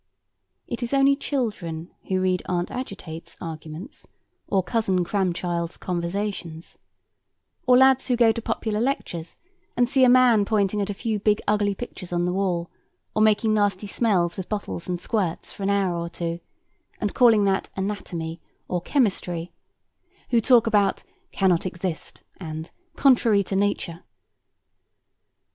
It 0.65 0.81
is 0.81 0.95
only 0.95 1.15
children 1.15 1.91
who 2.07 2.21
read 2.21 2.41
Aunt 2.47 2.71
Agitate's 2.71 3.37
Arguments, 3.39 4.07
or 4.47 4.63
Cousin 4.63 5.03
Cramchild's 5.05 5.77
Conversations; 5.77 6.79
or 7.67 7.77
lads 7.77 8.07
who 8.07 8.15
go 8.15 8.31
to 8.31 8.41
popular 8.41 8.81
lectures, 8.81 9.37
and 9.77 9.87
see 9.87 10.03
a 10.03 10.09
man 10.09 10.43
pointing 10.43 10.81
at 10.81 10.89
a 10.89 10.95
few 10.95 11.19
big 11.19 11.39
ugly 11.47 11.75
pictures 11.75 12.11
on 12.11 12.25
the 12.25 12.33
wall, 12.33 12.71
or 13.15 13.21
making 13.21 13.53
nasty 13.53 13.85
smells 13.85 14.37
with 14.37 14.49
bottles 14.49 14.87
and 14.87 14.99
squirts, 14.99 15.51
for 15.53 15.61
an 15.61 15.69
hour 15.69 15.95
or 15.99 16.09
two, 16.09 16.39
and 16.99 17.13
calling 17.13 17.43
that 17.43 17.69
anatomy 17.77 18.41
or 18.67 18.81
chemistry—who 18.81 20.41
talk 20.41 20.65
about 20.65 21.03
"cannot 21.31 21.63
exist," 21.63 22.23
and 22.37 22.71
"contrary 22.95 23.43
to 23.43 23.55
nature." 23.55 24.01